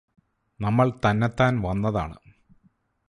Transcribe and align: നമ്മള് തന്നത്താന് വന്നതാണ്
നമ്മള് 0.59 0.91
തന്നത്താന് 1.05 1.65
വന്നതാണ് 1.65 2.17